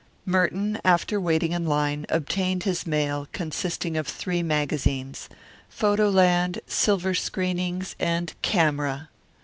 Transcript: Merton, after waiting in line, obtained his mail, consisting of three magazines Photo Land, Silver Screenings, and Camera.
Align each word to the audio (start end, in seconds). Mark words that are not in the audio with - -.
Merton, 0.25 0.81
after 0.83 1.21
waiting 1.21 1.51
in 1.51 1.67
line, 1.67 2.07
obtained 2.09 2.63
his 2.63 2.87
mail, 2.87 3.27
consisting 3.33 3.95
of 3.95 4.07
three 4.07 4.41
magazines 4.41 5.29
Photo 5.69 6.09
Land, 6.09 6.59
Silver 6.65 7.13
Screenings, 7.13 7.95
and 7.99 8.33
Camera. 8.41 9.09